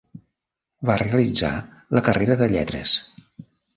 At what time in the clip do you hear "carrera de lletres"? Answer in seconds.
2.09-2.95